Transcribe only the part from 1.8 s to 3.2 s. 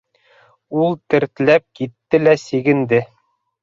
китте лә сигенде.